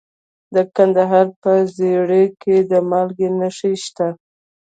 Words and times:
د 0.55 0.55
کندهار 0.75 1.27
په 1.41 1.51
ژیړۍ 1.75 2.25
کې 2.41 2.55
د 2.71 2.71
مالګې 2.89 3.29
نښې 3.39 3.71
شته. 3.83 4.07